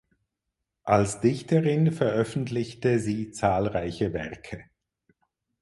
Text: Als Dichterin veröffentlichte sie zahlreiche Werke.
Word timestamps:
Als 0.83 1.19
Dichterin 1.19 1.91
veröffentlichte 1.91 2.97
sie 2.97 3.29
zahlreiche 3.29 4.13
Werke. 4.13 4.63